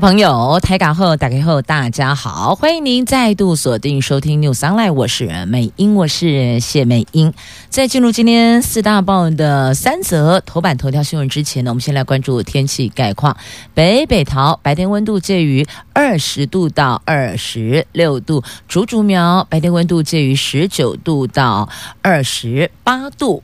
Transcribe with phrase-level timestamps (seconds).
[0.00, 7.32] 朋友，台港后打开后，大家好，欢迎您再度锁定收听 News Online，我是美英，我是谢美英。
[7.70, 13.34] 在进入今天四大报的三则头版头条新闻之前呢，我们先来关注天气概况。
[13.72, 21.70] 北北桃白天温度介于二十度到二十六度，竹竹苗白天温度介于十九度到
[22.02, 23.42] 二十八度。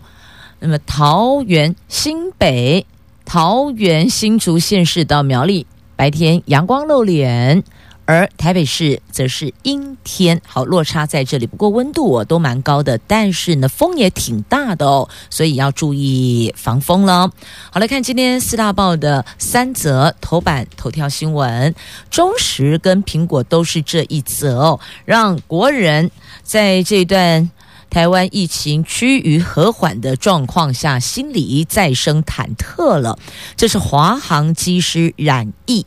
[0.58, 2.84] 那么桃园新北、
[3.24, 5.66] 桃园新竹县市到苗栗。
[6.02, 7.62] 白天阳光露脸，
[8.06, 11.46] 而台北市则是阴天，好，落差在这里。
[11.46, 17.30] 不过温度我都蛮高的，但是呢风也挺大的哦，所以要注意防风了。
[17.70, 21.72] 好，来看今天四大报的三则头版头条新闻，
[22.10, 26.10] 中时跟苹果都是这一则哦，让国人
[26.42, 27.48] 在这段
[27.92, 33.18] 台湾疫情趋于和缓的状况下，心里再生忐忑了。
[33.54, 35.84] 这是华航机师染疫，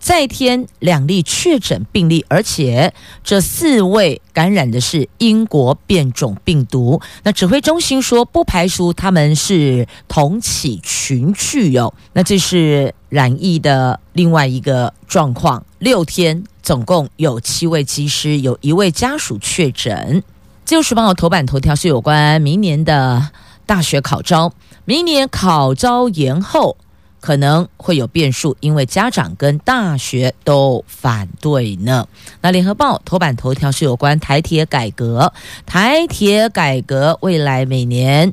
[0.00, 7.00] 再添两例确诊病例，而且这四位感染的是英国变种病毒。
[7.22, 11.94] 那指挥中心说，不排除他们是同起群聚哟、哦。
[12.14, 15.64] 那这是染疫的另外一个状况。
[15.78, 20.20] 六天总共有七位机师，有一位家属确诊。
[20.64, 23.28] 自由时报头版头条是有关明年的
[23.66, 24.50] 大学考招，
[24.86, 26.78] 明年考招延后
[27.20, 32.08] 可能会有变数，因为家长跟大学都反对呢。
[32.40, 35.34] 那联合报头版头条是有关台铁改革，
[35.66, 38.32] 台铁改革未来每年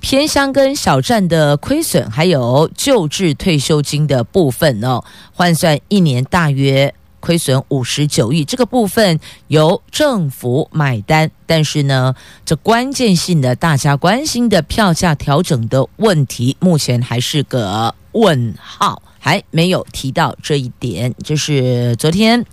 [0.00, 6.94] 偏乡跟小站的亏损，还有旧制退休金的部分哦，换算一年大约。
[7.22, 12.12] 亏损五十九亿，这个部分由政府买单，但是呢，
[12.44, 21.14] 这关键性的大家关心的票价调整的问题，目前还是个问号，还没有提到这一点。
[21.22, 22.44] 就是昨天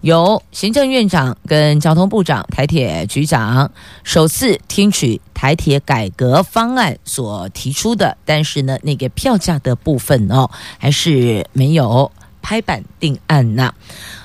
[0.00, 3.70] 由行政院长跟交通部长、台铁局长
[4.02, 12.10] 首次听取台铁改革方案所提出的，但是呢，那个票价的部分哦，还是没有。
[12.46, 13.74] 拍板定案呐、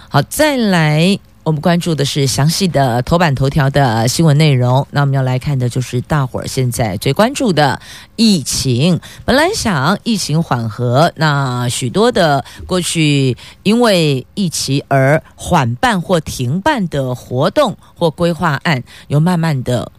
[0.07, 4.85] 好，再来，我们关注的是详细的头版头条的新闻内容。
[4.91, 7.81] 那我们要来看的就是大伙儿现在最关注的
[8.15, 8.99] 疫情。
[9.25, 19.91] 本来想疫情缓和，那许多的过去因为疫情而缓办或停办的活动或规划案，又慢慢的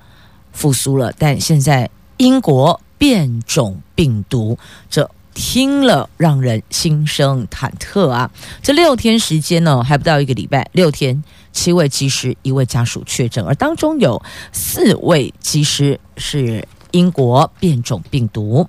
[0.53, 1.13] 复苏了。
[1.19, 4.57] 但现在英国变种病毒
[4.89, 5.11] 这。
[5.35, 8.31] 听了让人心生忐忑啊！
[8.63, 11.23] 这六天时间呢，还不到一个礼拜，六天
[11.53, 14.23] 七位技师，一位家属确诊，而当中有
[14.53, 18.67] 四位技师是英国变种病毒。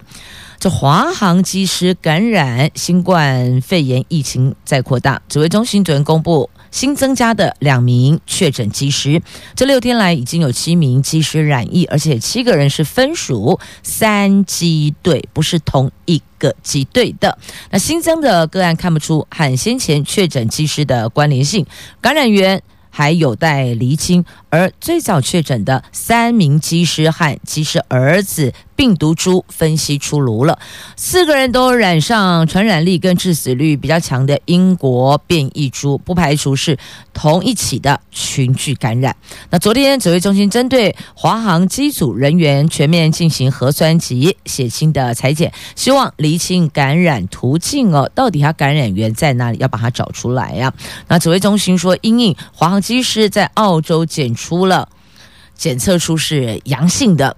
[0.60, 6.50] 这华航机师感染新冠肺炎疫情在扩大，指挥中心昨天公布。
[6.72, 9.22] 新增加的两名确诊机师，
[9.56, 17.38] 这六天来已经有七名机师染疫，而且七个人是分属三机队，不是同一个机队的。
[17.70, 21.64] 那新增的个案看不出和先前确诊机师的关联性，
[22.02, 22.64] 感染源
[22.96, 24.24] 还有待厘清。
[24.52, 30.58] 而最早确诊的三名机师和机师儿子病毒株分析出炉了，
[30.96, 36.78] 四个人都染上传染力跟致死率比较强的英国变异株，不排除是
[37.14, 39.16] 同一起的群聚感染。
[39.50, 50.74] 那昨天指挥中心针对华航机组人员全面进行核酸及血清的采检，希望厘清感染途径哦，到底它感染源在哪里，要把它找出来呀、
[51.08, 54.90] 那指挥中心说，因应华航机师在澳洲检出了
[55.56, 57.38] 检测出是阳性的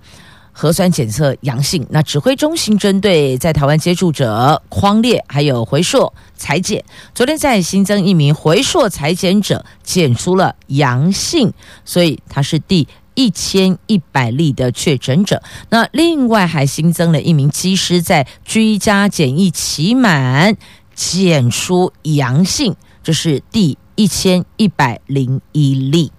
[0.58, 6.82] 核酸检测阳性，那指挥中心针对在台湾接触者匡列还有回溯采检，
[7.14, 11.52] 昨天再新增一名回溯采检者检出了阳性，
[11.84, 15.44] 所以他是第一千一百例的确诊者。
[15.70, 20.56] 那另外还新增了一名机师在居家检疫期满
[20.94, 26.14] 检出阳性，这是第一千一百零一例。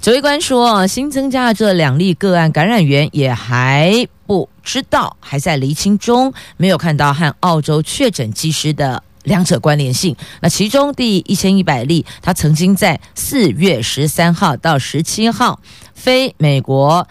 [0.00, 10.16] 指挥官说，新增加的这两例个案感染源也还不知道，还在厘清中，没有看到和澳洲确诊机师的两者关联性。
[10.40, 15.60] 那其中第一千一百例，他曾经在四月十三号到十七号
[15.94, 17.06] 飞美国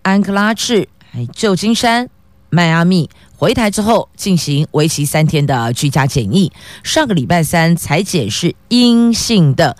[0.00, 0.88] 安克拉治、
[1.34, 2.08] 旧金山、
[2.48, 6.50] 迈阿密，回台之后进行为期三天的居家检疫。
[6.82, 9.76] 上个礼拜三采检是阴性的，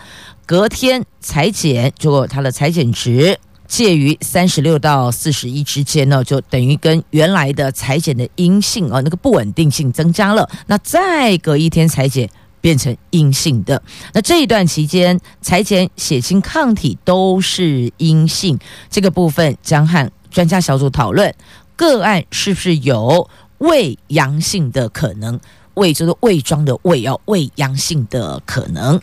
[0.53, 10.47] 隔天裁剪，结果它的裁剪值介于三十六到四十一之间呢，就等于跟原来的裁剪的阴性啊那个不稳定性增加了。
[10.67, 12.29] 那再隔一天裁剪。
[12.61, 13.83] 变成阴性的，
[14.13, 18.57] 那这一段期间裁剪血清抗体都是阴性，
[18.89, 21.35] 这个部分将和专家小组讨论
[21.75, 23.29] 个案是不是有
[23.59, 25.41] 伪阳性的可能，
[25.75, 29.01] 伪就是伪装的伪哦，伪阳性的可能。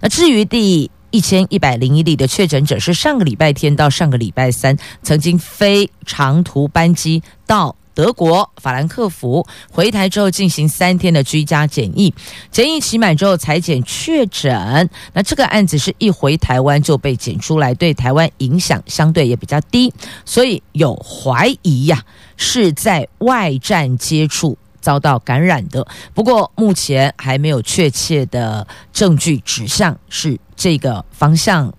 [0.00, 7.74] 那至于第一千一百零一例的确诊者，是上个礼拜天到上个礼拜三曾经飞长途班机到。
[7.94, 12.14] 德国法兰克福回台之后进行三天的居家检疫，
[12.48, 14.88] 检疫期满之后才检确诊。
[15.12, 19.92] 那这个案子是一回台湾就被检出来，对台湾影响相对也比较低，
[20.24, 22.00] 所以有怀疑呀、
[22.36, 24.56] 是在外站接触
[24.88, 25.86] 遭到感染的。
[26.14, 31.74] 不过目前还没有确切的证据指向是这个方向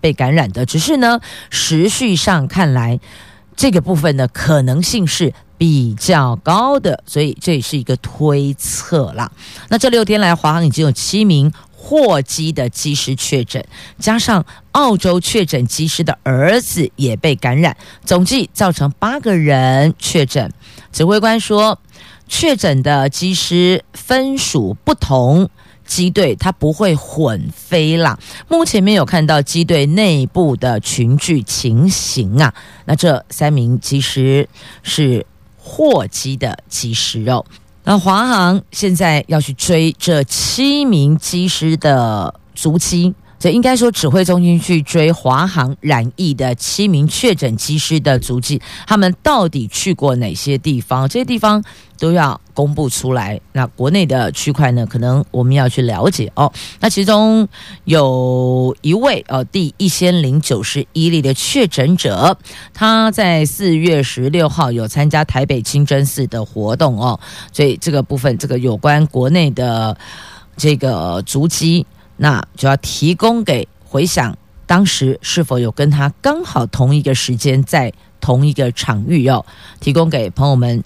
[0.00, 1.20] 被感染的，只是呢，
[1.50, 2.98] 时序上看来，
[3.54, 5.32] 这个部分的可能性是。
[5.58, 9.28] 比较高的，所以这也是一个推测啦。
[9.70, 13.66] 那这六天来，华航已经有七名货机的机师确诊，
[13.98, 20.48] 加上澳洲确诊机师的儿子也被感染，总计造成八个人确诊。
[20.92, 21.80] 指挥官说，
[22.28, 25.50] 确诊的机师分属不同
[25.84, 28.18] 机队，他不会混飞啦。
[28.46, 32.54] 目前没有看到机队内部的群聚情形啊。
[32.84, 34.48] 那这三名机师
[34.82, 35.26] 是。
[35.70, 37.44] 货机的机师哦，
[37.84, 43.14] 那华航现在要去追这七名机师的足迹。
[43.38, 51.08] 这应该说，指挥中心去追华航染疫的七名确诊机师的足迹，他们到底去过哪些地方？
[51.08, 51.62] 这些地方
[52.00, 53.40] 都要公布出来。
[53.52, 56.52] 那国内的区块呢，可能我们要去了解哦。
[56.80, 57.46] 那其中
[57.84, 62.36] 有一位哦，第一千零九十一例的确诊者，
[62.74, 67.20] 他在四月十六号有参加台北清真寺的活动哦。
[67.52, 69.96] 所以这个部分，这个有关国内的
[70.56, 71.86] 这个足迹。
[72.18, 74.36] 那就要提供给回想
[74.66, 79.46] 当时是否有跟他刚好同一个时间在同一个场域哦，
[79.80, 80.84] 提供给朋友们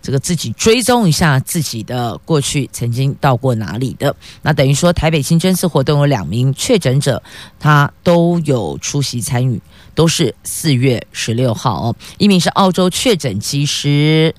[0.00, 4.14] 这个自己追踪一下自己的过去曾经到过哪里的。
[4.42, 7.22] 那等于说台北清真寺活动有两名确诊者，
[7.58, 9.60] 他都有出席参与，
[9.94, 14.34] 都是四月十六号哦，一名是澳洲确诊机师。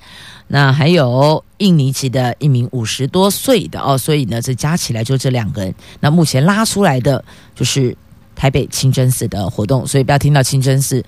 [0.48, 5.74] 那还有印尼籍的一名五十多岁的哦，所以呢，这加起来就这两个人。
[5.98, 7.96] 那目前拉出来的就是
[8.36, 11.04] 台北清真寺的活动，所以不要听到清真寺，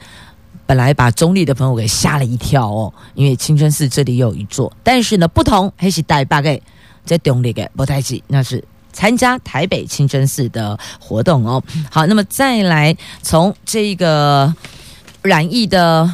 [0.67, 6.61] 本来把中立的朋友给吓了一跳哦，因为清真寺这里有一座，但是呢，不同还是带八个
[7.05, 11.63] 在中立的不太记，那是参加台北清真寺的活动哦。
[11.91, 14.53] 好，那么再来从这个
[15.23, 16.13] 染疫的。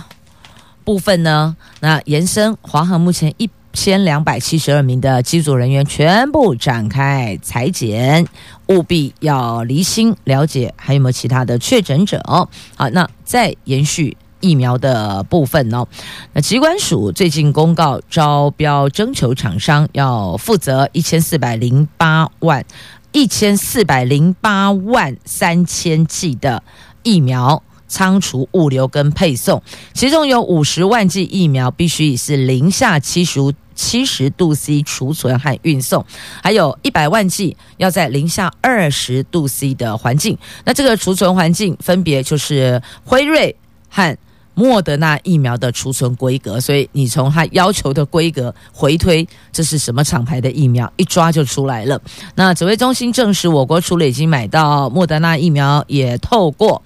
[0.85, 8.25] 部分呢，那延伸华航目前一千两百七十二名的机组人员全部展开裁剪，
[8.69, 12.49] 务必要厘清了解还有没有其他的确诊者哦。
[12.77, 15.87] 好，那再延续疫苗的部分哦。
[16.35, 22.65] 那疾管署最近公告招标征求厂商，要负责一千四百零八万
[23.11, 26.63] 一千四百零八万三千剂的
[27.03, 27.63] 疫苗。
[27.95, 33.39] 仓储、物流跟配送，其中有五十万剂疫苗必须以是零下七十
[33.77, 36.05] 七十度 C 储存和运送，
[36.43, 40.37] 还有一百万剂要在零下二十度 C 的环境。
[40.65, 43.55] 那这个储存环境分别就是辉瑞
[43.89, 44.17] 和
[44.55, 52.01] 莫德纳疫苗的储存规格，所以你从它要求的规格回推，这是什么厂牌的疫苗，一抓就出来了。
[52.35, 56.83] 那指挥中心证实，我国除了已经买到莫德纳疫苗，也透过。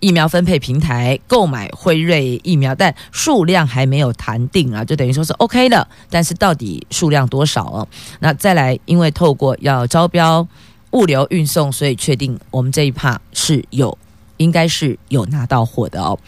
[0.00, 7.88] 疫苗分配平台购买辉瑞疫苗，但数量还没有谈定啊，就等于说是 OK 的，但是到底数量多少哦？
[8.18, 10.46] 那再来，因为透过要招标
[10.92, 13.96] 物流运送，所以确定我们这一趴是有，
[14.38, 16.18] 应该是有拿到货的哦。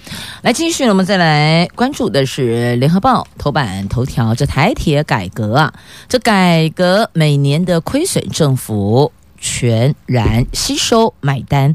[0.42, 5.72] 来继续，我们再来关注的是联合报头版头条，这台铁改革啊，
[6.08, 11.74] 这改革每年的亏损，政府全然吸收买单。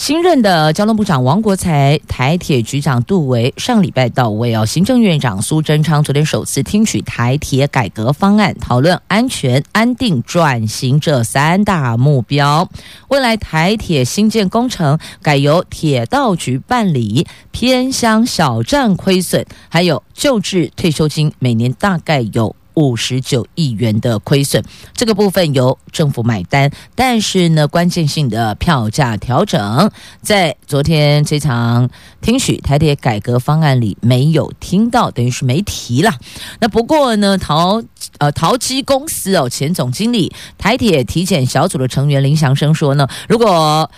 [0.00, 4.64] 新任的交通部长王国材、台铁局长杜维上礼拜到位哦。
[4.64, 12.66] 行政院长苏贞昌昨天首次听取台铁改革方案，讨论安全、安定、转型这三大目标。
[13.08, 22.56] 未来台铁新建工程改由铁道局办理，偏乡小站亏损，还有旧制退休金，每年大概有。
[22.74, 24.62] 五十九亿元的亏损，
[24.94, 26.70] 这个部分由政府买单。
[26.94, 29.90] 但是呢，关键性的票价调整，
[30.22, 31.88] 在昨天这场
[32.20, 36.12] 听取台铁改革方案里没有听到，等于是没提了。
[36.60, 37.82] 那不过呢，陶
[38.18, 43.90] 呃陶基公司哦前总经理台铁体检小组的成员林祥生说呢，如果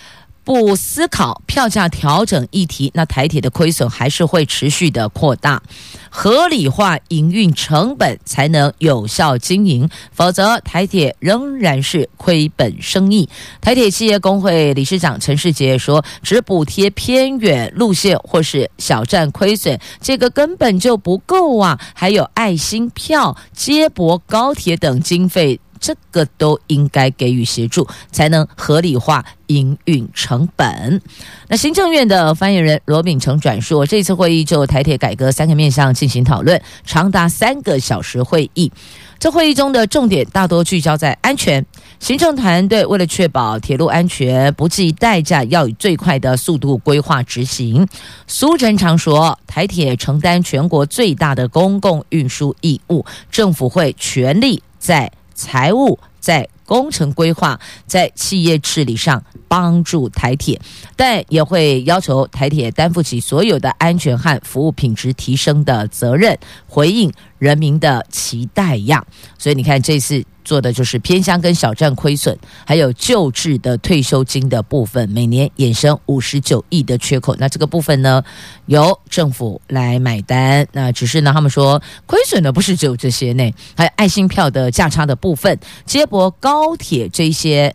[0.44, 5.62] 不思考票价调整议题，那台铁的亏损还是会持续的扩大。
[6.10, 13.28] 合理化营运成本才能有效经营，否则台铁仍然是亏本生意。
[13.60, 21.80] 台铁企业工会理事长陈世杰说：“只补贴偏远路线或是小站亏损，这个根本就不够啊！
[21.94, 31.02] 还有爱心票、接驳高铁等经费。”这个都应该给予协助，才能合理化营运成本。
[31.48, 38.70] 那行政院的发言人罗秉成转述，这次会议就台铁改革三个面向进行讨论，长达三个小时会议。
[39.18, 41.64] 这会议中的重点大多聚焦在安全。
[42.00, 47.86] 行政团队为了确保铁路安全，不计代价要以最快的速度规划执行。
[48.26, 55.10] 苏贞昌说，台铁承担全国最大的公共运输义务，政府会全力在。
[55.34, 60.60] 财务在工程规划，在企业治理上帮助台铁，
[60.96, 67.12] 但也会要求台铁担负起所有的安全和服务品质提升的责任，回应
[67.42, 69.04] 人民的期待呀。
[69.36, 70.24] 所以你看这次。
[70.44, 77.36] 做的就是偏乡跟小站亏损，还有旧制的退休金的部分，每年衍生五十九亿的缺口。
[77.38, 78.20] 那这个部分呢，
[78.66, 80.66] 由政府来买单。
[80.72, 85.56] 那只是呢，他们说亏损的不是只有这些呢，还有爱心票的价差的部分，
[85.86, 87.72] 接驳高铁这些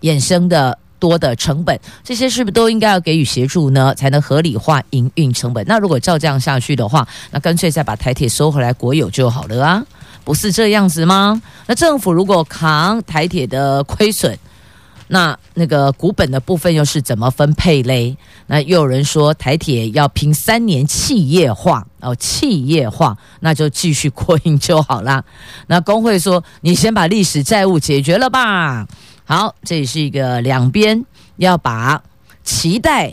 [0.00, 3.94] 衍生的多的成本，这些是不是都应该要给予协助呢？
[3.94, 5.64] 才能合理化营运成本？
[5.66, 9.84] 那如果照这样下去的话，那干脆再把台铁收回来国有就好了啊。
[10.24, 11.40] 不是这样子吗？
[11.66, 14.36] 那政府如果扛台铁的亏损，
[15.08, 18.16] 那那个股本的部分又是怎么分配嘞？
[18.48, 25.22] 那又有人说台铁要拼三年企业化哦，企业化那就继续扩营就好啦。
[25.68, 28.84] 那工会说，你先把历史债务解决了吧。
[29.26, 31.04] 好，这也是一个两边
[31.36, 32.02] 要把
[32.42, 33.12] 期待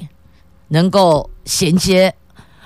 [0.70, 2.16] 能够衔接。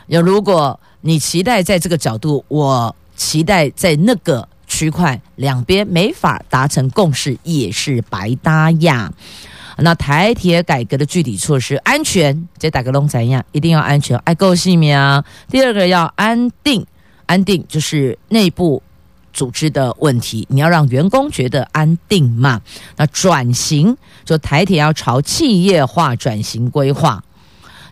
[0.05, 2.95] 有如果你期待在这个角度，我。
[3.17, 9.11] 期待在那个区块两边没法达成共识，也是白搭呀。
[9.77, 13.43] 那台铁改革的具体措施，安全，这打个龙怎样？
[13.53, 15.25] 一定要安全，爱够细密啊。
[15.49, 16.85] 第二个要安定，
[17.25, 18.83] 安定就是内部
[19.37, 22.59] 组织的问题，你要让员工觉得安定嘛。
[22.95, 27.23] 那转型，就台铁要朝企业化转型规划。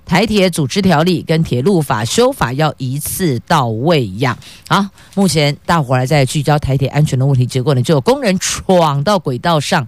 [0.06, 4.38] 台铁组织条例跟铁路法修法要一次到位呀！
[4.68, 9.88] 啊，目前大伙儿在聚焦台铁安全的问题，结果呢，就有工人闯到轨道上，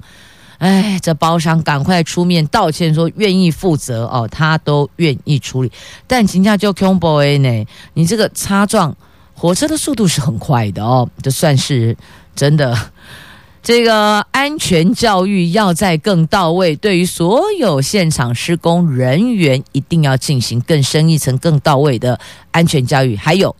[0.58, 5.72] 哎，这包商赶快出面道歉，说愿意负责哦，他都愿意处理。
[6.08, 8.96] 但人家就 combo 呢，你这个擦撞
[9.40, 11.96] 火车的速度是很快的哦，这算是
[12.36, 12.76] 真的。
[13.62, 22.18] 这个安全教育要再更到位，对于所有现场施工人员一定要进行更深一层、更到位的
[22.52, 23.54] 安全教育，还有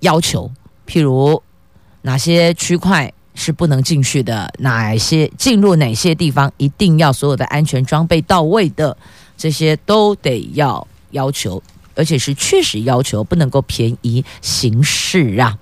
[0.00, 0.50] 要求，
[0.88, 1.42] 譬如
[2.02, 8.96] 哪些区块是不能进去的，哪些进入哪些地方一定要所有的安全装备到位的，
[9.36, 11.62] 这些都得要要求，
[11.94, 15.56] 而且是确实要求，不能够便宜行事啊。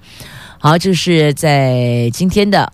[0.59, 2.73] 好，这是在今天的。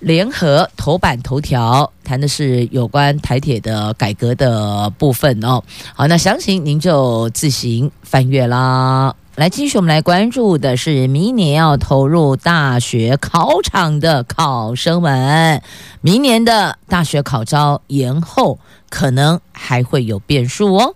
[0.00, 5.62] 联合头版头条谈的是有关台铁的改革的部分哦。
[5.94, 9.14] 好，那详情您就自行翻阅啦。
[9.36, 15.62] 来，继续我们来关注的是明年要投入大学考场的考生们，
[16.02, 18.58] 明年的大学考招延后，
[18.94, 20.94] 可能还会有变数哦。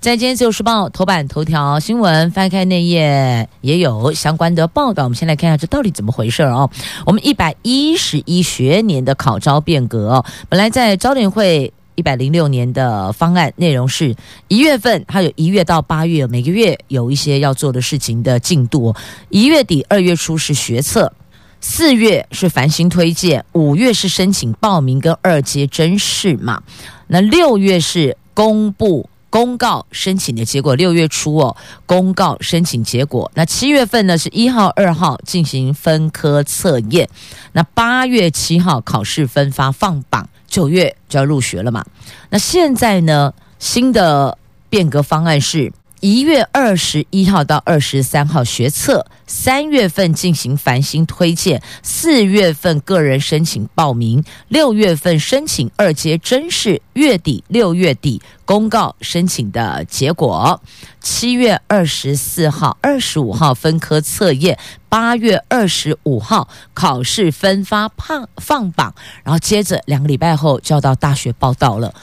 [0.00, 5.04] 在今天《自由时报》头版头条新闻，翻开内页也有相关的报道。
[5.04, 6.68] 我们先来看一下这到底怎么回事哦。
[7.06, 14.16] 我们一百一十一学年的考招变革，本来在招联会一百零六年的方案内容是
[14.48, 18.92] 一月份，它有一月到八月每个月有一些要做的事情的进度。
[19.28, 21.12] 一月底、二月初是学测，
[21.60, 26.60] 四月是繁星推荐，五月是申请报名跟二阶甄试嘛。
[27.08, 29.08] 那六月是公布。
[29.28, 33.30] 公告申请的结果，六月初哦，公告申请结果。
[33.34, 37.06] 那七月份呢，是一号、二号进行分科测验，
[37.52, 41.84] 那八月七号考试分发放榜，九月就要入学了嘛。
[42.30, 44.38] 那现在呢，新的
[44.70, 45.70] 变革方案是。
[46.00, 60.60] 一月二十一号到二十三号学测，三月份进行繁星推荐，四月份个人申请报名，六月份申请二阶甄试，月底六月底公告申请的结果，
[61.00, 64.58] 七月二十四号、二十五号分科测验，
[64.90, 71.94] 八月二十五号考试分发放放榜，然后接着两个礼拜后就要到大学报到了。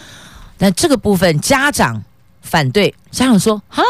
[0.57, 2.03] 那这个部分家长。
[2.53, 3.81] 反对，家长说：“哈，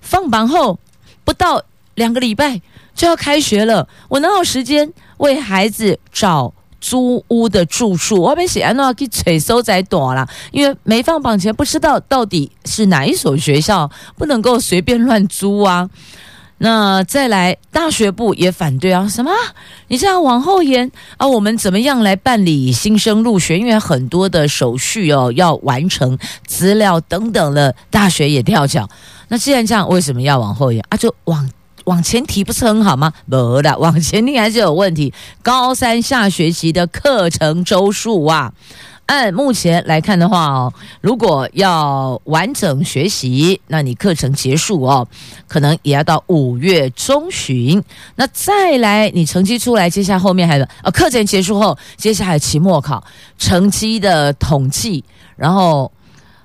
[0.00, 0.80] 放榜后
[1.22, 1.62] 不到
[1.94, 2.60] 两个礼拜
[2.96, 8.20] 就要开学了，我哪有时间为孩子找租屋的住处？
[8.20, 15.88] 我被写安诺给催收在短了，因为没放榜前不知道到底是哪一所学校，不能够随便乱租啊。”
[16.64, 19.08] 那再来，大学部也反对啊？
[19.08, 19.32] 什么？
[19.88, 21.26] 你这样往后延啊？
[21.26, 23.58] 我们怎么样来办理新生入学？
[23.58, 26.16] 因为很多的手续哦要完成，
[26.46, 28.88] 资料等等的，大学也跳脚。
[29.26, 30.96] 那既然这样，为什么要往后延啊？
[30.96, 31.50] 就往
[31.86, 33.12] 往前提不是很好吗？
[33.28, 35.12] 不的，往前提还是有问题。
[35.42, 38.52] 高三下学期的课程周数啊。
[39.06, 45.06] 按目前来看的话哦，如果要完整学习，那你课程结束哦，
[45.46, 47.82] 可能也要到五月中旬。
[48.16, 53.04] 那再来，你成绩出来，接下来后面还有呃，课程结束后，接下来期末考
[53.36, 55.04] 成绩的统计，
[55.36, 55.90] 然后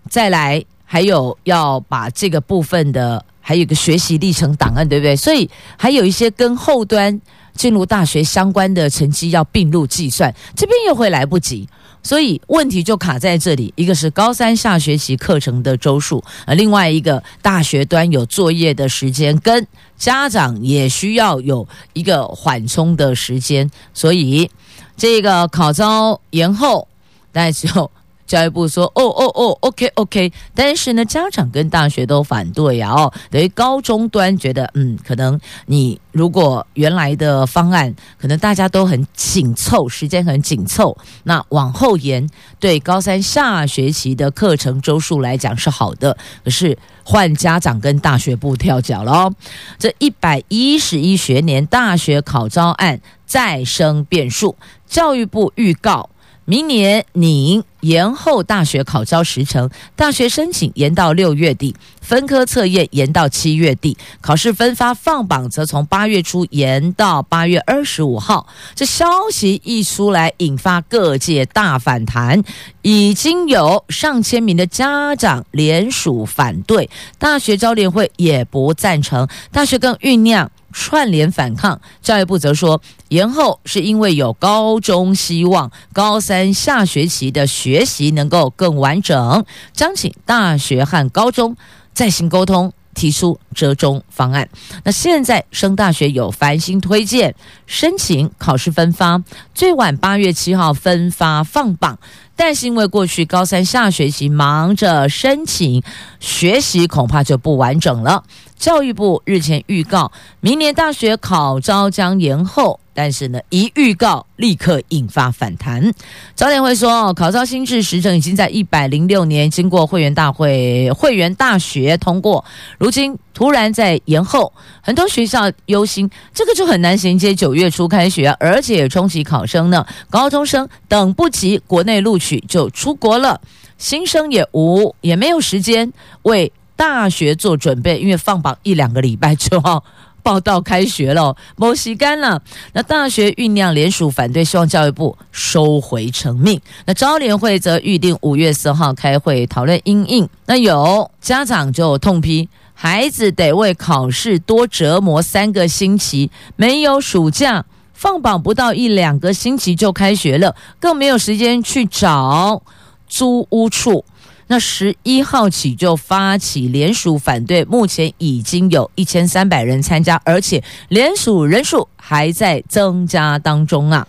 [0.10, 5.16] 再来还有要把这个部分的还有一个学习历程档案，对不对？
[5.16, 7.22] 所以还有一些跟后端
[7.54, 11.68] 进入大学相关的成绩要并入计算，这边又会来不及。
[12.04, 24.50] 所以问题就卡在这里，一个是高三下学期课程的周数，呃，另外一个大学端有作业的时间，跟家长也需要有一个缓冲的时间，所以
[24.96, 26.88] 这个考招延后，
[27.34, 27.92] 那就。
[28.28, 32.92] 教育部说：“哦哦哦，OK OK。”但是呢，家长跟大学都反对呀。
[32.92, 46.18] 哦，等于高中端觉得，嗯，可能你如果原来的方案，可能大家都很紧凑，时间很紧凑，那往后延，对高三下学期的课程周数来讲是好的。
[46.44, 49.34] 可是换家长跟大学部跳脚了哦。
[49.80, 56.10] 这一百一十一学年大学考招案再生变数，教育部预告。
[56.50, 68.48] 明年拟延后大学考招时程，大学申请延到六月底，分科测验延到七月底，考试分发放榜则从八月初延到八月二十五号。
[68.74, 72.42] 这消息一出来，引发各界大反弹，
[72.82, 80.50] 已经有上千名的家长联署反对，大学招联会也不赞成，大学更酝酿。
[80.80, 91.58] 串联反抗，教育部则说，延后是因为有高中希望高三下学期的学习能够更完整，将请大学和高中
[91.94, 94.48] 再行沟通，提出折中方案。
[94.84, 97.34] 那现在升大学有繁星推荐，
[97.66, 99.24] 申请考试分发，
[99.56, 101.98] 最晚八月七号分发放榜。
[102.40, 105.82] 但是因为过去高三下学期忙着申请
[106.20, 108.24] 学习，恐怕就不完整了。
[108.58, 112.80] 教育部日前预告，明年大学考招将延后。
[112.94, 115.94] 但是呢，一预告立刻引发反弹。
[116.34, 122.44] 早点会说，考招新制时程已经在一百零六年经过会员大会、会员大学通过，
[122.80, 129.86] 如今突然在延后，很多学校忧心，这个就很难衔接九月初开学，而且冲击考生呢。
[130.10, 133.40] 高中生等不及国内录取就出国了，
[133.78, 135.94] 新生也无也没有时间
[136.24, 139.84] 为大学做准备，因为放榜一两个礼拜就要。
[140.24, 142.42] 报到开学了，没时间了。
[142.74, 146.60] 那大学酝酿联署反对，希望教育部收回成命。
[146.86, 150.28] 那招联会则预定五月四号开会讨论因应。
[150.46, 157.64] 那有家长就痛批，孩子得为考试多折磨三个星期，没有暑假，
[157.94, 162.62] 放榜不到一两个星期就开学了，更没有时间去找
[163.08, 164.04] 租屋处。
[164.48, 174.08] 那十一号起就发起联署反对，目前已经有一千三百人参加，而且联署人数还在增加当中啊。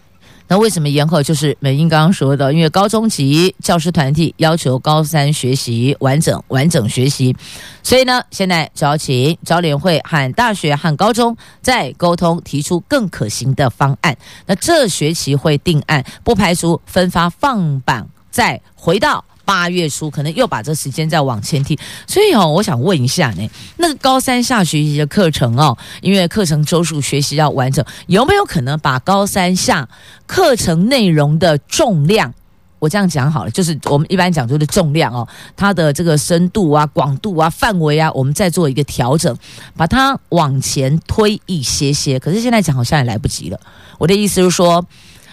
[0.51, 1.23] 那为什么延后？
[1.23, 7.37] 就是美英刚刚说的，因为高中级教师团体要求高三学习完整完整学习，
[7.83, 14.17] 所以呢，现在招请招联会和大学和高中再沟通，提出更可行的方案。
[14.47, 18.09] 那这学期会定案，不排除分发放榜。
[18.31, 21.79] 再回到八月初，可能又把这时间再往前提。
[22.07, 29.89] 所以哦，我想问一下呢，那个高三下学期的课程哦，因为课程周数学习要完整，有没有可能把高三下
[30.27, 32.35] 课程内容的重量？
[32.79, 39.35] 我这样讲好了，就是我们一般讲究的重量哦，它的这个深度啊、广度啊、范围啊，我们再做一个调整，
[39.75, 42.19] 把它往前推一些些。
[42.19, 43.59] 可是现在讲好像也来不及了。
[43.97, 44.85] 我的意思是说，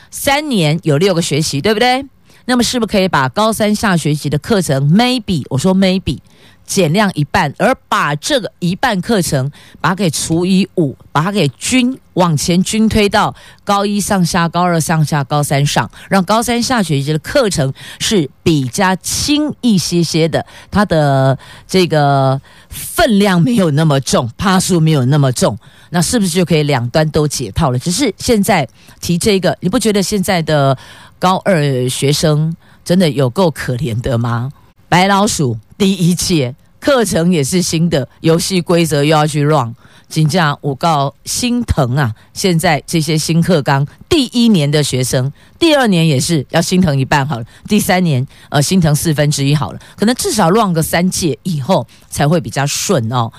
[0.10, 2.06] 三年有六个学期，对不对？
[2.46, 6.20] 那么是不是可以把高三下学期的课程 maybe 我说 maybe
[6.66, 25.56] 减量一半，而把这个一半课程把它给除以五，把它给均往前均推到高一上下、高二上下、高三上，让高三下学期的课程是比较轻一些些的，它的这个分量没有那么重，趴数没有那么重，
[25.92, 27.78] 那是不是就可以两端都解套了？
[27.78, 28.68] 只是现在
[29.00, 30.76] 提这个，你不觉得现在的
[31.20, 34.52] 高二学生真的有够可怜的吗？
[34.88, 39.74] 白老鼠第一届课程也是新的，游戏规则又要去 run，
[40.08, 42.14] 真的我告心疼啊！
[42.34, 53.32] 现在这些新课纲，第一年的学生，第二年也是要心疼一半好了，第三年呃心疼四分之一好了，可能至少 run 个三届以后才会比较顺哦。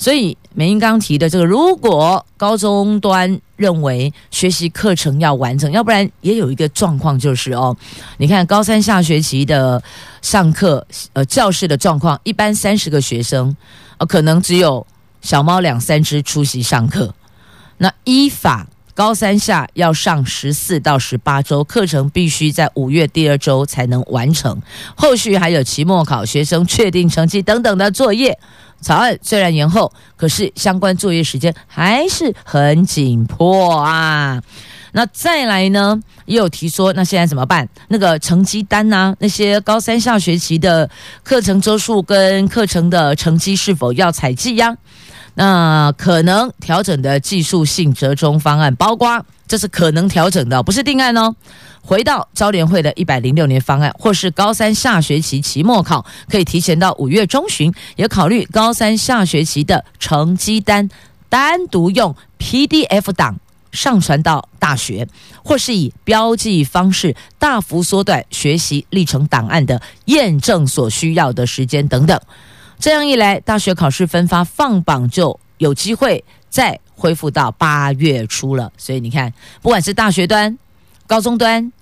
[0.00, 7.76] 所以美英刚提的这个，如果高中端认为学习课程要完整，要不然也有一个状况就是哦，
[8.16, 9.80] 你看高三下学期的
[10.22, 13.54] 上课，呃，教室的状况，一般三十个学生，
[13.98, 14.86] 呃，可能只有
[15.20, 17.14] 小猫两三只出席上课。
[17.76, 24.62] 那依法高三下要上十四到十八周课程，必须在五月第二周才能完成。
[24.96, 28.38] 后续还有期末考、学生确定成绩等等的作业。
[28.80, 34.42] 草案虽然延后，可是相关作业时间还是很紧迫啊。
[34.92, 37.68] 那再来呢，也有提说，那现在怎么办？
[37.88, 40.90] 那个成绩单呢、啊，那些高三下学期的
[41.22, 44.76] 课程周数跟课程的成绩是否要采计呀？
[45.34, 51.36] 那可能调整的技术性折中方案，包括这是可能调整的，不是定案哦。
[51.82, 60.88] 回到招联会的一百零六年方案，或是高三下学期期末考可以提前到五月中旬，也考虑高三下学期的成绩单
[61.28, 63.38] 单独用 PDF 档
[63.72, 65.06] 上传到大学，
[65.44, 72.20] 或是以标记方式大幅缩短学习历程档案的验证所需要的时间等等。
[72.78, 78.72] 这样一来，大学考试分发放榜就有机会再恢复到八月初了。
[78.76, 80.58] 所以你看，不管是大学端，
[81.10, 81.72] 高中端、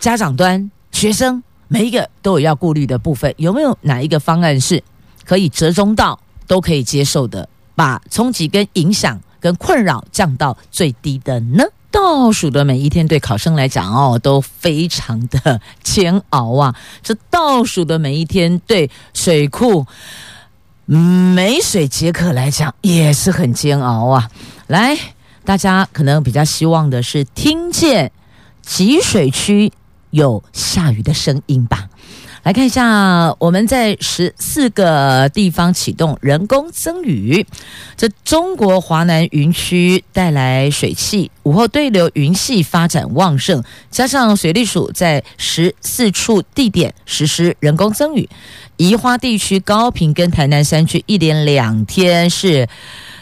[0.00, 3.32] 家长端、学生，每一个都有要顾虑的部分。
[3.36, 4.82] 有没有哪一个方案是
[5.24, 11.62] 可以折中到都可以接受的，把冲击跟影响跟困扰降到最低的呢？
[11.92, 16.74] 倒数的每一天对考生来讲哦，都非常的煎熬啊！
[17.00, 19.86] 这倒数的每一天对水库
[20.86, 24.28] 没水解渴来讲也是很煎熬啊！
[24.66, 24.98] 来，
[25.44, 28.10] 大家可能比较希望的是听见。
[28.64, 29.70] 集水区
[30.10, 31.88] 有下雨的声音吧？
[32.42, 37.46] 来看一下，我们在十四个地方启动人工增雨。
[37.96, 48.28] 这中国华南云区带来水汽，午后对流云系发展旺盛，加上水利署在十四处地点实施人工增雨。
[48.76, 52.68] 宜花地区高屏跟台南山区一连两天是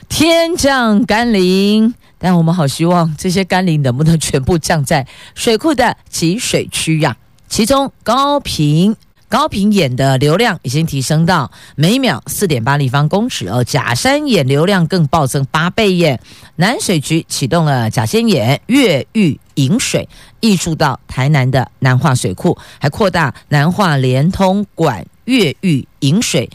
[0.09, 1.95] 天降甘霖。
[2.23, 5.05] 但我们好希望这些甘霖能不能全部降在
[5.35, 7.17] 水库的集水区呀？
[7.49, 8.95] 其中高屏
[9.29, 16.21] 高屏眼的流量已经提升到每秒四点八立方公尺哦，假山眼流量更暴增八倍耶！
[16.57, 20.09] 南水局启动了假仙眼越狱引水，
[20.41, 26.49] 挹注到台南的南化水库，还扩大南化连通管越狱引水，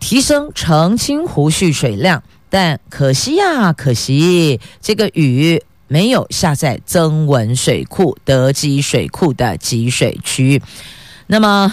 [0.00, 2.22] 提升澄清湖蓄水量。
[2.52, 10.60] 但可惜呀、可惜这个雨没有下在增文水库、德基水库的集水区。
[11.28, 11.72] 那么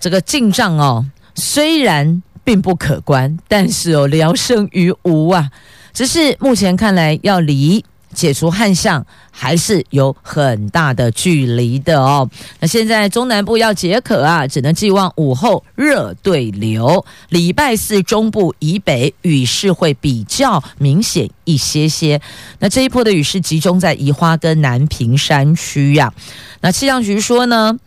[0.00, 5.48] 这个进账哦，虽然并不可观，但是哦，聊胜于无啊。
[5.92, 7.84] 只是目前看来要离。
[8.12, 12.28] 解除旱象还是有很大的距离的哦。
[12.58, 17.04] 那现在中南部要解渴啊，只能寄望午后热对流。
[17.28, 22.20] 礼拜四中部以北雨势会比较明显一些些。
[22.58, 26.12] 那这一波的雨势集中在宜花跟南屏山区呀。
[26.60, 27.78] 那气象局说呢，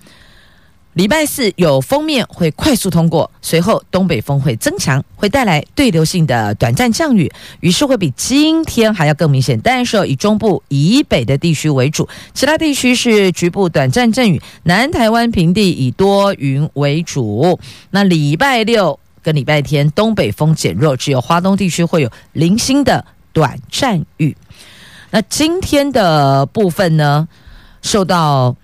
[0.93, 9.59] 礼拜四有封面会快速通过，随后东北风会增强，会带来对流性的短暂降雨，于是会比今天还要更明显。
[9.61, 14.39] 但是以中部以北的地区为主，其他地区是局部短暂阵雨。
[14.63, 17.59] 南台湾平地以多云为主。
[17.89, 24.37] 那礼拜六跟礼拜天东北风减弱，只有花东地区会有零星的短暂雨。
[25.09, 27.27] 那今天的部分呢，
[27.81, 28.55] 受到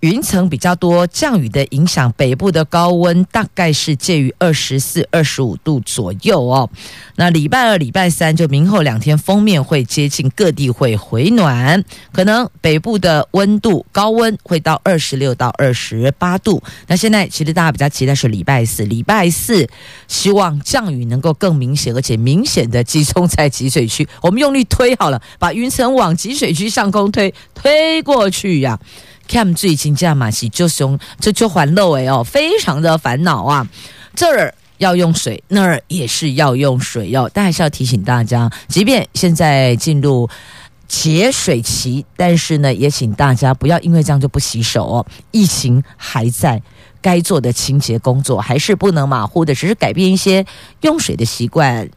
[0.00, 6.70] 云层比较多，降雨的影响，北部的高温大概是介于二十四、二十五度左右哦。
[7.16, 11.82] 那礼拜二、礼拜三就明后两天，封面会接近，各地会回暖，
[12.12, 16.62] 可能北部的温度高温会到二十六到二十八度。
[16.86, 19.68] 那现在其实大家比较期待是礼拜四，礼拜四
[20.06, 24.06] 希望降雨能够更明显，而且明显的集中在集水区。
[24.22, 28.78] 我们用力推好了，把云层往集水区上空推，推过去呀、
[29.28, 33.68] 看最近这样嘛，是就凶，这就还漏哎哦，非常的烦恼啊！
[34.16, 37.30] 这儿要用水，那儿也是要用水哟。
[37.32, 40.28] 但还是要提醒大家，即便现在进入
[40.88, 45.06] 节水期，但是呢，也请大家不要因为这样就不洗手哦。
[45.30, 46.60] 疫情还在，
[47.02, 50.44] 该做的清洁工作还是不能马虎的，只是改变一些
[50.80, 51.88] 用水的习惯。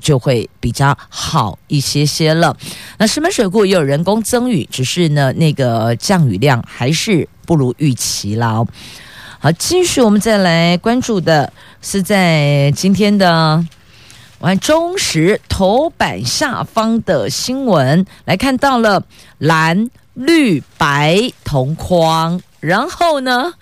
[0.00, 2.56] 就会比较好一些些了。
[2.98, 8.64] 那石门水库也有人工增雨，只是呢，那个降雨量还是不如预期啦。
[9.38, 13.64] 好，继续我们再来关注的是在今天的
[14.38, 19.04] 完中时头版下方的新闻，来看到了
[19.38, 23.52] 蓝绿白同框，然后呢，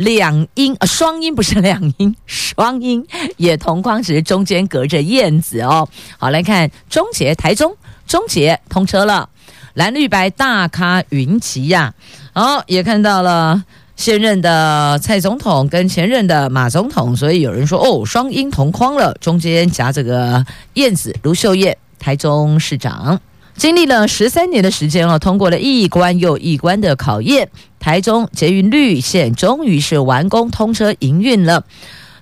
[0.00, 5.86] 两音啊，双音不是两音， 双音也同框，只是中间隔着燕子哦。
[6.18, 9.28] 好，来看中捷台中中捷通车了，
[9.74, 11.92] 蓝绿白大咖云集呀。
[12.32, 13.62] 好，也看到了
[13.94, 20.42] 现任的蔡总统跟前任的马总统，所以有人说哦，双音同框了，中间夹着个
[20.74, 23.20] 燕子，卢秀燕台中市长。
[23.56, 31.64] 经历了十三年的时间了，通过了一关又一关的考验，台中捷运绿线终于是完工通车营运了。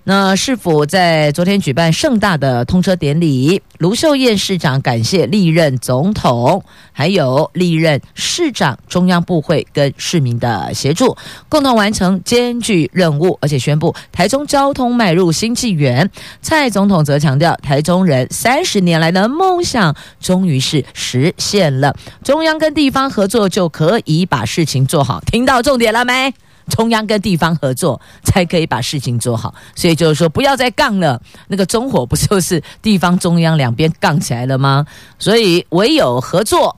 [0.08, 11.14] 那市府在昨天举办盛大的通车典礼，卢秀燕市长感谢历任总统，还有历任市长、中央部会跟市民的协助，
[11.50, 16.10] 共同完成艰巨任务，而且宣布台中交通迈入新纪元。
[16.40, 21.94] 蔡总统则强调，台中人三十年来的梦想终于是实现了，
[22.24, 25.20] 中央跟地方合作就可以把事情做好。
[25.26, 26.32] 听到重点了没？
[26.68, 31.20] 中央跟地方合作才可以把事情做好，所以就是说不要再杠了。
[31.48, 34.86] 那个中火不就是地方中央两边杠起来了吗？
[35.18, 36.76] 所以唯有合作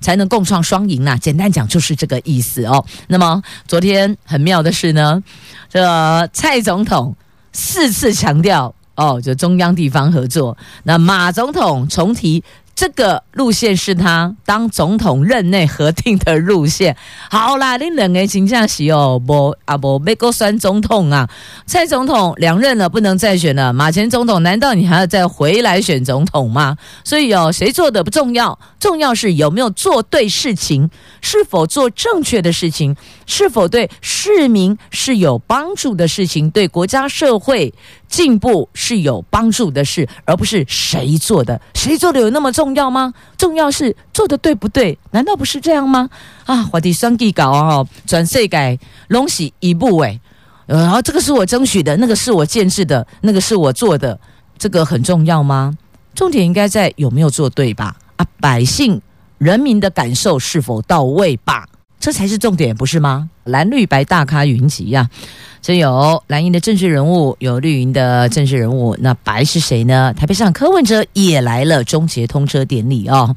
[0.00, 1.16] 才能共创双赢呐。
[1.16, 2.84] 简单讲就是这个意思哦。
[3.08, 5.22] 那么昨天很妙的是呢，
[5.68, 7.14] 这蔡总统
[7.52, 10.56] 四次强调哦，就中央地方合作。
[10.84, 12.42] 那马总统重提。
[12.76, 16.94] 这个路线是他当总统任内核定的路线。
[17.30, 21.26] 好啦，你两个形象是哦，不啊不，美国选总统啊，
[21.64, 23.72] 蔡总统两任了，不能再选了。
[23.72, 26.76] 马前总统，难道你还要再回来选总统吗？
[27.02, 30.90] 所以哦，谁做的不重要，重要是有没有做对事情，
[31.22, 37.72] 是否做正确的事情，是否对市民是有帮助的事情，对国家社会。
[38.08, 43.12] 进步是有帮助的事，而不是谁做的，谁做的有那么重要吗？
[43.36, 44.98] 重要是做的对不对？
[45.10, 46.08] 难道不是这样吗？
[46.44, 50.20] 啊，我的双计稿啊，转世改龙喜一步诶，
[50.66, 54.18] 然后这个是我争取的，那个是我建制的，那个是我做的，
[54.56, 55.76] 这个很重要吗？
[56.14, 57.94] 重点应该在有没有做对吧？
[58.16, 59.00] 啊，百姓
[59.38, 61.66] 人民的感受是否到位吧？
[61.98, 63.28] 这才是重点，不是吗？
[63.46, 65.54] 蓝绿白大咖云集呀、啊。
[65.62, 70.14] 这有蓝营的政治人物，有绿营的政治人物，那白是谁呢？
[70.16, 73.34] 台北市长柯文哲也来了终结通车典礼哦。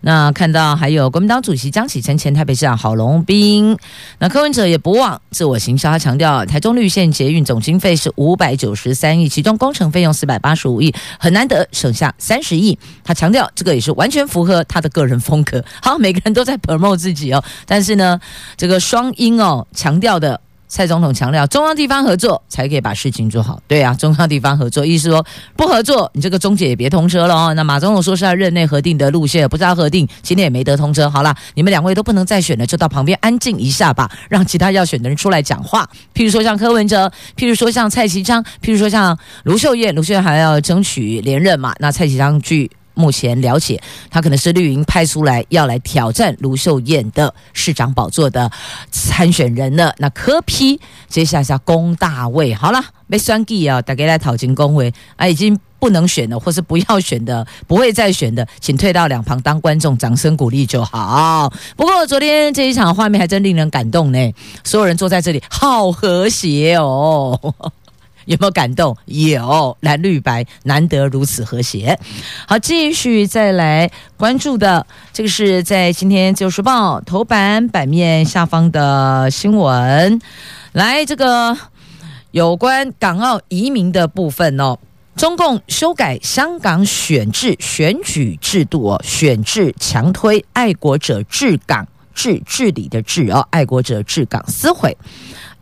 [0.00, 3.76] 那看到还有国民党主席江启臣、前台北市长郝龙斌，
[4.18, 12.78] 那柯文哲也不忘自我行销，他强调台中绿线捷运总经费是五百九十三亿，其中工程费用四百八十五亿，很难得省下三十亿。
[13.04, 15.62] 他强调这个也是完全符合他的个人风格。
[15.82, 18.18] 好，每个人都在 promote 自己哦，但是呢，
[18.56, 20.40] 这个双鹰哦，哦强调的。
[20.68, 23.62] 蔡总统强调，中央地方合作才可以把事情做好。
[23.68, 25.24] 对啊，中央地方合作，意思说
[25.56, 27.54] 不合作，你这个中捷也别通车了哦。
[27.54, 31.08] 那马总统说是要任内核定的路线，不知道核定，今天也没得通车。
[31.08, 35.88] 好了，你们两位都不能再选了，就到旁边安静一下吧，让其他要选的人出来讲话。
[36.12, 41.72] 譬如说像柯文哲，譬如说像蔡其昌，譬如说像卢秀燕，卢秀燕还要争取连任嘛？
[41.78, 43.80] 那蔡其昌去目前了解，
[44.10, 48.50] 他可能是绿营派出来要来挑战卢秀燕的市长宝座的
[48.90, 49.94] 参选人了。
[49.98, 61.52] 那柯 P 接下来是要攻大位，好了，没算计啊，大家来讨金恭维啊，已经不能选了，或是不要选的，不会再选的，请退到两旁当观众，掌声鼓励就好。
[61.76, 64.32] 不过昨天这一场画面还真令人感动呢，
[64.64, 67.38] 所有人坐在这里，好和谐哦。
[68.26, 68.96] 有没有感动？
[69.06, 71.98] 有，蓝绿白难得如此和谐。
[72.46, 80.20] 好，继续再来关注的，这个是在今天《自由时报》头版版面下方的新闻。
[80.72, 81.56] 来，这个
[82.32, 84.78] 有关港澳移民的部分哦，
[85.16, 94.96] 中共修改香港选制选举制度哦，选制强推爱国者治港治治理的治哦，爱国者治港撕毁。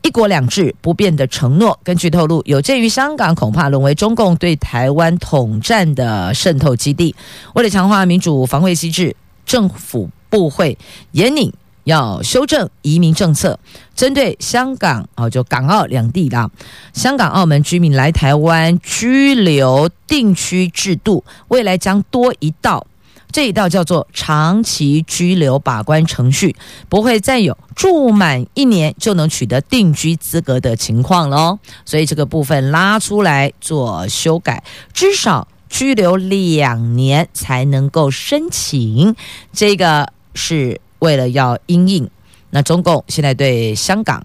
[0.04, 1.80] 一国两制不变的承诺。
[1.82, 7.16] 根据透露，有鉴于香港恐怕沦为中共对台湾统战的渗透基地，
[7.54, 10.76] 为了强化民主防卫机制，政府部会
[11.12, 13.58] 严拟要修正移民政策，
[13.94, 16.50] 针对香港哦，就港澳两地啦，
[16.92, 22.86] 香港、澳门居民来台湾居留定居制度，未来将多一道。
[23.34, 26.54] 这一道叫做长期居留把关程序，
[26.88, 31.58] 不会再有住满一年就能取得定居资格的情况了哦。
[31.84, 39.16] 所以这个部分拉出来做修改，至少居留两年才能够申请。
[39.52, 42.08] 这个是为了要因应。
[42.50, 44.24] 那中共现在对香港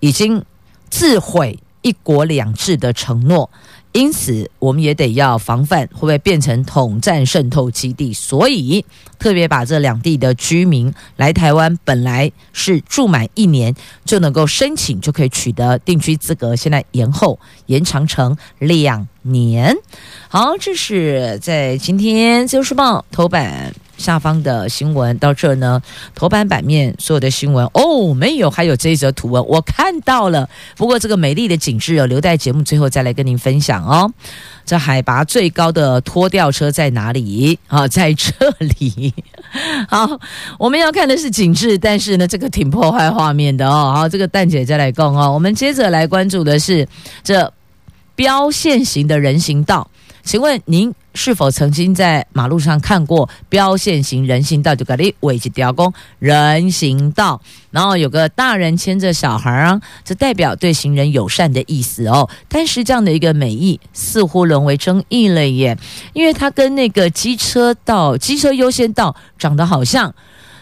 [0.00, 0.44] 已经
[0.88, 3.48] 自毁一国两制的承诺。
[3.92, 8.84] 因此，我们也得要防范会不会变成统战渗透基地，所以
[9.18, 13.74] 特别把这两地的居民来台湾，本来是住满一年
[14.04, 19.76] 就能够申请，就可以取得定居资格，现在延后延长成两年。
[20.28, 23.74] 好，这是在今天《自由时报》头版。
[24.00, 25.80] 下方的新闻到这呢，
[26.14, 30.48] 头版版面所有的新闻哦，没有，还有这一则图文我看到了。
[30.76, 34.10] 不过这个美丽的景致哦，留在节目最后再来跟您分享哦。
[34.64, 37.58] 这海拔最高的拖吊车在哪里？
[37.66, 39.12] 啊，在这里。
[39.88, 40.18] 好，
[40.58, 43.92] 我们要看的是景致，但是呢，这个挺破坏画面的哦。
[43.94, 45.30] 好，这个蛋姐再来讲哦。
[45.32, 46.88] 我们接着来关注的是
[47.22, 47.52] 这
[48.14, 49.90] 标线型的人行道，
[50.22, 50.94] 请问您？
[51.14, 54.74] 是否曾经在马路上看过标线型人行道？
[54.74, 62.28] 就搞的尾气雕工人行道，然后有个大人牵着小孩啊，这代表对行人友善的意思哦。
[62.48, 65.76] 但是这样的一个美意似乎沦为争议了耶，
[66.12, 70.14] 因为它跟那个机车道、机车优先道长得好像，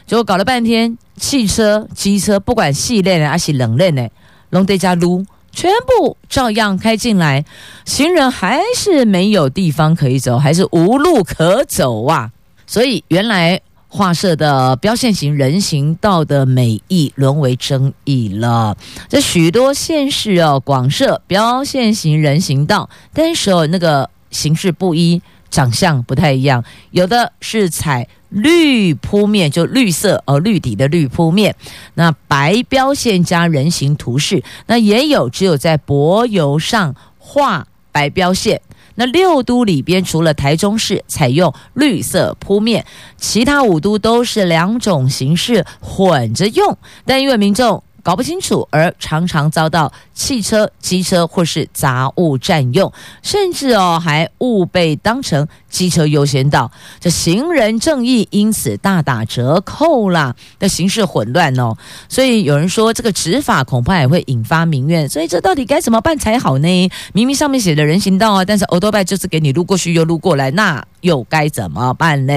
[0.06, 4.10] 结果搞了半天，汽车、机车不管细链的还是冷链的，
[4.50, 5.24] 拢得加撸。
[5.58, 7.44] 全部照样开进来，
[7.84, 12.30] 行人还是没有地方可以走，还是无路可走啊！
[12.64, 18.76] 所以原来画设的标线型人行道的美意沦为争议了。
[19.08, 28.08] 这许多县市哦，广设标线型人行道，但是哦，那个形式不一，长相不太一样，有的是采。
[28.30, 31.56] 绿铺面就绿色哦，绿底的绿铺面，
[31.94, 38.60] 那白标线加人行图示，那也有只有在柏油上画白标线。
[38.96, 42.84] 那六都里边除了台中市采用绿色铺面，
[43.16, 47.82] 其他五都都是两种形式混着用，但因为民众。
[48.02, 52.90] 搞不清楚，而常常遭到汽车、机车或是杂物占用，
[53.22, 61.76] 甚至哦还误被当成机车优先道，这行人正义因此大打折扣啦，的形式混乱哦。
[62.08, 66.90] 所以有人说这个执法恐怕也会引发民怨，所以这到底该怎么办才好呢？
[67.12, 72.32] 明明上面写的人行道啊，但是欧多拜就是给你路过去又路过来，那又该怎么办呢？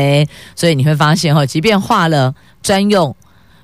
[0.56, 3.15] 所以你会发现哈，即便画了专用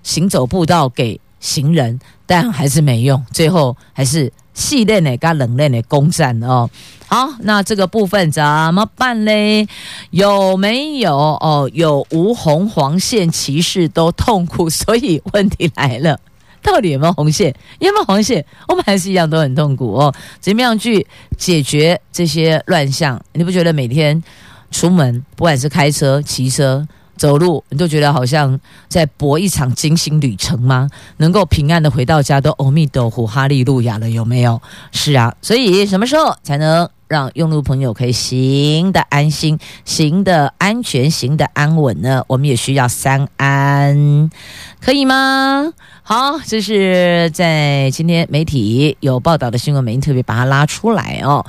[0.04, 1.20] 行走步道给。
[1.40, 6.70] 行人，但还是没用，最后还是细链的跟冷链的攻占哦。
[7.08, 9.68] 好，那这个部分怎么办嘞？
[10.10, 11.70] 有没有哦？
[11.74, 16.20] 有无红黄线骑士都痛苦， 所以问题来了，
[16.62, 17.56] 到底有没有红线？
[17.80, 18.46] 有没有黄线？
[18.68, 20.14] 我们还是一样都很痛苦哦。
[20.42, 23.22] 怎么样去解决这些乱象？
[23.34, 24.22] 你不觉得每天
[24.72, 26.86] 出门，不管是开车、骑车？
[27.18, 30.90] 走路，你都觉得好像在搏一场惊心旅程吗？
[31.18, 34.62] 能够平安的回到家，都阿弥陀佛、哈利路亚了，有没有？
[34.92, 42.24] 是啊，所以什么时候才能让用路朋友可以行得安心、行得安全、行得安稳呢？
[42.28, 44.30] 我们也需要三安，
[44.80, 45.74] 可以吗？
[46.04, 51.46] 好，这是在今天媒体有报道的新闻，媒体特别把它拉出来哦。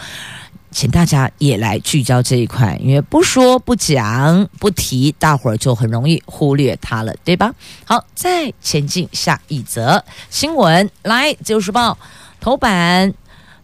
[0.70, 7.52] 请大家也来聚焦这一块，因为不说不讲不提，大伙儿就很容易忽略它了，对吧？
[7.84, 11.92] 好，再前进下一则新闻，来《自由时报》
[12.40, 13.12] 头版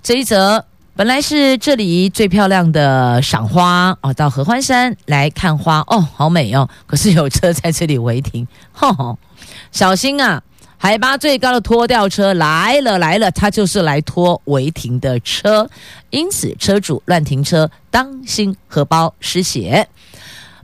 [0.02, 0.64] 这一则，
[0.96, 9.18] 本来是这里最漂亮的赏花哦，到合欢山来看花哦，好美哦，可是有车在这里违停，吼吼，
[9.70, 10.42] 小心啊！
[10.84, 15.66] 海拔最高的拖吊车来了来了，它就是来拖违停的车，
[16.10, 19.88] 因此车主乱停车，当心荷包失血。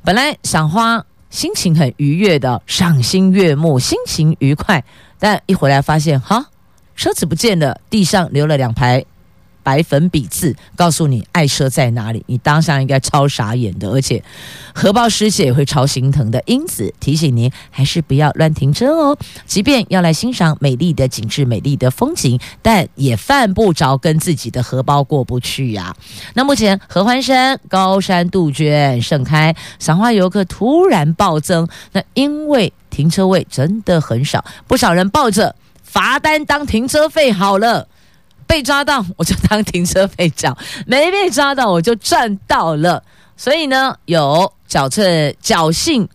[0.05, 4.85] 本来赏花心情很愉悦的，赏心悦目，心情愉快，
[5.18, 6.51] 但一回来发现，哈，
[6.95, 9.03] 车子不见了，地上留了两排。
[9.62, 14.22] 白粉笔字告诉你爱车在哪里，你当下应该超傻眼的，而且
[14.74, 16.42] 荷包失血也会超心疼的。
[16.46, 19.16] 因此提醒您，还是不要乱停车哦。
[19.46, 25.94] 即便要来欣赏美丽的景致、美丽的风景，但也犯不着跟自己的荷包过不去呀、
[26.34, 37.86] 那目前合欢山高山杜鹃盛开，赏花游客突然暴增，那因为停车位真的很少，不少人抱着罚单当停车费好了。
[38.51, 43.01] 被抓到我就当停车费缴， 没被抓到我就赚到了。
[43.36, 46.07] 所以呢，有侥幸侥幸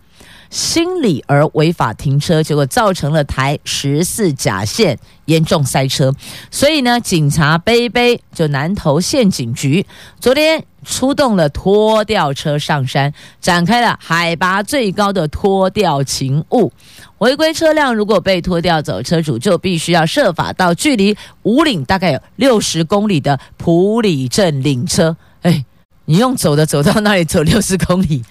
[0.56, 6.14] 心理而违法停车，结果造成了台十四甲线严重塞车。
[6.49, 9.86] 所以呢，警察杯杯就南投县警局
[10.18, 16.72] 昨天出动了拖吊车上山，展开了海拔最高的拖吊勤务。
[17.18, 25.18] 违规车辆如果被拖吊走，车主就必须要设法到距离五岭大概有六十公里的埔里镇领车。
[25.41, 25.66] 哎，
[26.06, 28.24] 你用走的走到那里走六十公里，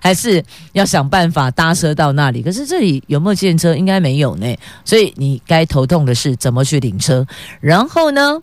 [0.00, 2.42] 还是要想办法搭车到那里？
[2.42, 3.74] 可是这里有没有电车？
[3.74, 4.56] 应该没有呢。
[4.84, 7.26] 所以你该头痛的是怎么去领车，
[7.60, 8.40] 然后呢，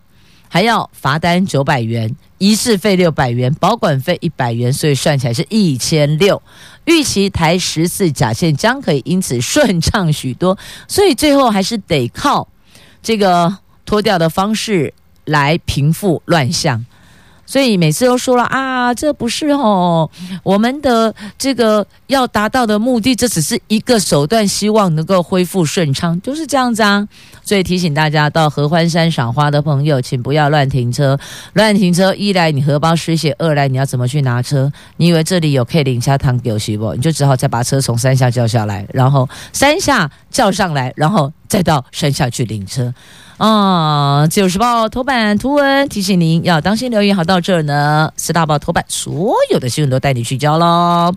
[0.48, 2.14] 还要罚单九百元。
[2.38, 6.42] 仪式费六百元，保管费一百元，所以算起来是一千六。
[6.84, 12.46] 预期台十四甲线将可以因此顺畅许多，所以最后还是得靠
[13.02, 14.92] 这个脱掉的方式
[15.24, 16.84] 来平复乱象。
[17.46, 20.10] 所以每次都说了啊，这不是哦，
[20.42, 27.06] 我们的这个要达到的目的，这只是一个手段，希望能够恢复顺畅，就是这样子啊。
[27.44, 31.16] 所以提醒大家，到合欢山赏花的朋友，请不要乱停车。
[31.52, 34.70] 乱停车，一来你荷包失血，二来你要怎么去拿车？
[34.96, 36.92] 你以为这里有可以领下堂给西不？
[36.94, 42.92] 你就只好再把车从山下叫下来，然后山下叫上来，然后再到山下去领车。
[43.38, 47.12] 啊，《自由时报》头版图文提醒您要当心留意。
[47.12, 51.14] 好，到这儿呢，四大报头版所有的新闻都带你聚焦喽。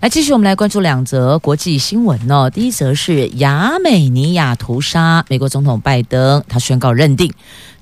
[0.00, 2.48] 来，继续我们来关注两则国际新闻哦。
[2.48, 7.30] 第一则是亚美尼亚屠杀，美国总统拜登他宣告认定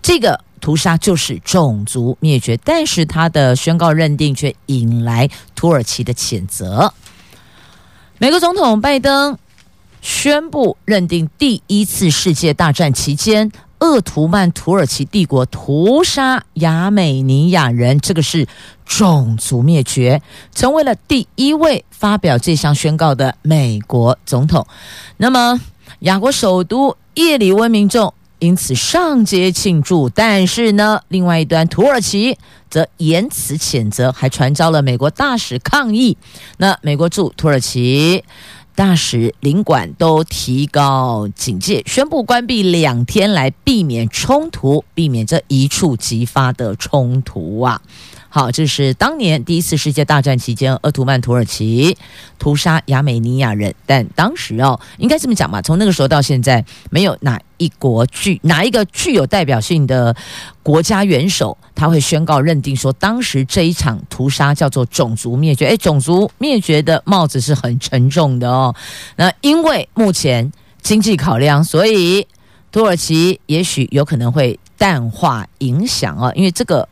[0.02, 6.92] 这个屠杀就是种族灭绝，但是他的宣告认定却引来土耳其的谴责。
[8.18, 9.38] 美国总统拜登
[10.02, 13.52] 宣布认定第一次世界大战期间。
[13.78, 18.46] 鄂图曼土耳其帝国屠杀亚美尼亚人，这个是
[18.84, 20.22] 种族灭绝，
[20.54, 24.66] 成为了第一位发表这项宣告的美国总统。
[25.18, 25.60] 那么，
[26.00, 32.38] 亚国首都叶里温民众因此上街庆祝，但是呢，另外一端土耳其
[32.70, 36.16] 则严词谴责，还传召了美国大使抗议。
[36.56, 38.24] 那美国驻土耳其。
[38.76, 47.80] 大使领馆都提高警戒，宣布关闭两天，来避免冲突，避免这一触即发的冲突啊。
[48.36, 51.96] 好，这是当年第一次世界大战期间，鄂图曼土耳其
[52.38, 53.74] 屠杀亚美尼亚人。
[53.86, 60.14] 但当时哦，应该这么讲嘛，从那个时候到现在，没有哪一国具哪一个具有代表性的
[60.62, 65.68] 国家元首，他会宣告认定说，当时这一场屠杀叫做种族灭绝。
[65.68, 68.74] 诶，种族灭绝的帽子是很沉重的哦。
[69.16, 72.26] 那因为目前经济考量，所以
[72.70, 76.86] 土耳其也许有可能会淡化影响哦，因为这个。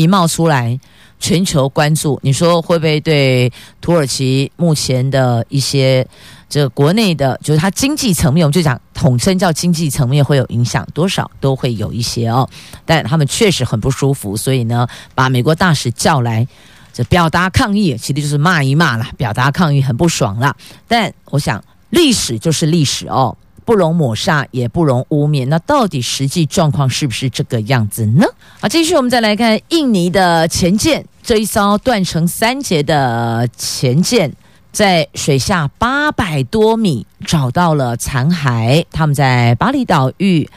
[0.00, 0.78] 一冒出来，
[1.18, 6.06] 全球关注，你说会不会对土耳其目前的一些
[6.48, 12.48] 这国内的，就是它经济层面，我们就讲统称叫经济层面会有影响，多少都会有一些哦。
[12.86, 16.46] 但他们确实很不舒服，所以呢，把美国大使叫来，
[16.92, 20.56] 这表达抗议，其实就是骂一骂啦，表达抗议很不爽啦。
[20.88, 23.36] 但我想，历史就是历史哦。
[23.64, 25.46] 不容抹煞，也不容污蔑。
[25.46, 28.24] 那到底实际状况是不是这个样子呢？
[28.60, 34.32] 好，继续我们再来看印尼的前舰，这一艘断成三截的前舰，
[34.72, 38.84] 在水下八百多米找到了残骸。
[38.90, 40.48] 他们在巴厘岛域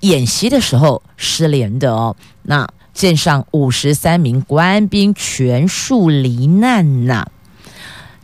[0.00, 2.14] 演习的时候失联的哦。
[2.42, 7.26] 那舰上五十三名官兵全数罹难呐。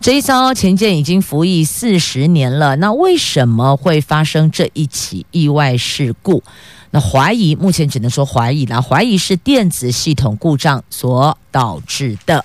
[0.05, 6.43] 这一艘潜舰已经服役四十年了，那为什么会发生这一起意外事故？
[6.91, 12.45] 那怀疑，目前只能说怀疑了，怀疑是电子系统故障所导致的。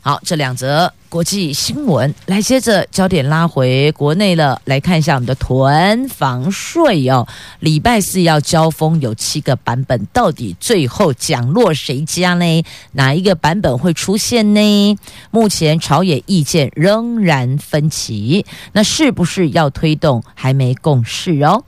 [0.00, 0.92] 好，这两则。
[1.12, 7.28] 国际新闻，来接着焦点拉回国内了，来看一下我们的囤房税哦。
[7.60, 12.64] 礼拜四要交锋，有七个版本，到底最后奖落谁家呢？
[12.92, 14.98] 哪一个版本会出现呢？
[15.30, 21.62] 目前朝野意见仍然分歧，那是不是要推动还没共识哦？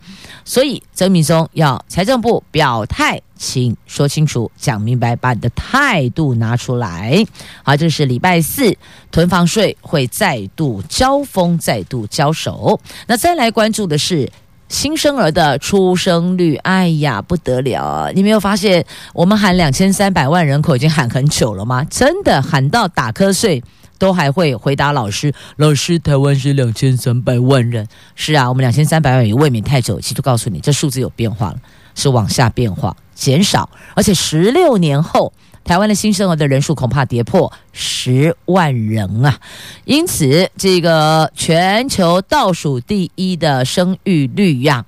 [0.47, 3.20] 所以曾敏宗要财政部表态。
[3.36, 7.26] 请说清楚，讲明白，把你的态度拿出来。
[7.64, 8.74] 好，这是礼拜四，
[9.11, 12.78] 囤房税会再度交锋，再度交手。
[13.07, 14.30] 那再来关注的是
[14.68, 16.57] 新生儿的出生率。
[16.57, 17.82] 哎呀，不得了！
[17.82, 21.82] 啊你没有发现我们喊两千三百万人口已经喊很久了吗？
[21.91, 23.62] 真的喊到打瞌睡
[23.99, 29.99] 都还会回答老师：“老师，台湾是两千三百万人。”是啊，我们两千三百万也未免太久。
[30.01, 31.57] 其实告诉你，这数字有变化了，
[31.95, 32.95] 是往下变化。
[33.14, 35.32] 减少，而且十六年后，
[35.65, 39.41] 台湾的新生儿的人数恐怕跌破十万人啊！
[39.87, 44.85] 因此，这个全球倒数第一的生育率呀，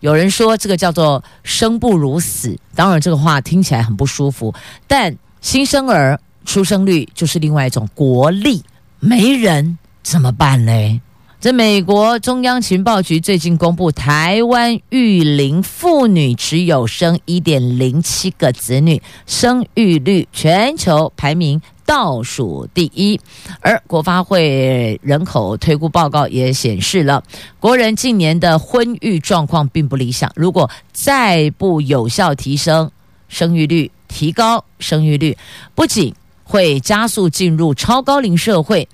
[0.00, 2.56] 有人说这个叫做“生不如死”。
[2.76, 4.54] 当然，这个话听起来很不舒服，
[4.86, 8.62] 但新生儿出生率就是另外一种国力，
[9.00, 11.00] 没人怎么办呢？
[11.40, 23.20] 这美国中央情报局最近公布，台湾育龄妇女只有生一点零七个子女，生育率全球排名倒数第一。
[23.60, 27.22] 而国发会人口推估报告也显示了，
[27.60, 30.32] 国人近年的婚育状况并不理想。
[30.34, 32.90] 如果再不有效提升
[33.28, 35.38] 生育率，提高生育率，
[35.76, 36.12] 不仅
[36.42, 38.88] 会加速进入超高龄社会，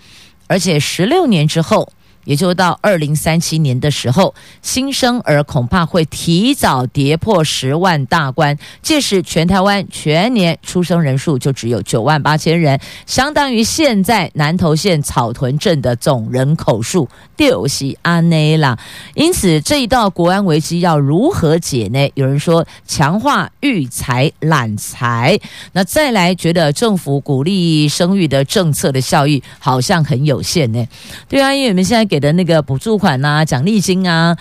[0.46, 1.90] 而且十六年之后。
[2.24, 8.56] 也就到二零三七年的时候，新生儿恐怕会提早跌破十万大关。
[8.80, 17.08] 届时，全台湾全年出生人数就只有九万八千人，相当于现在南投县草屯镇的总人口数。
[17.36, 18.78] 就是这样啦。
[19.14, 22.08] 因此，这一道国安危机要如何解呢？
[22.14, 25.38] 有人说强化育才揽才，
[25.72, 30.86] 那再来觉得政府鼓励生育的政策的效益好像很有限呢。
[31.28, 32.13] 对啊，因为我们现在。
[32.14, 34.36] 给的那个补助款呐、啊、奖励金啊，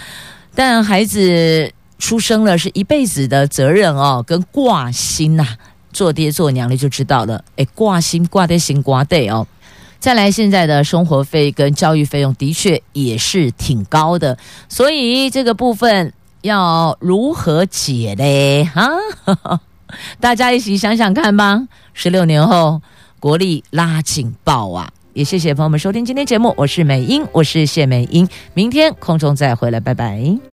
[0.53, 5.57] 但孩子出生了是一辈子的责任哦，跟挂心呐、啊，
[5.91, 7.43] 做爹做娘的就知道了。
[7.55, 9.47] 哎，挂心挂得心挂对哦。
[9.99, 14.37] 再来，现在的生活费跟教育费用的确也是挺高的，
[14.69, 18.69] 所以这个部分要如何解嘞？
[18.71, 18.87] 哈，
[20.21, 21.67] 大家一起想想看吧。
[21.95, 22.83] 十六年后，
[23.19, 24.91] 国力拉警报啊！
[25.13, 30.52] 也谢谢朋友们收听今天节目，我是美英，我是谢美英，明天空中再回来，拜拜。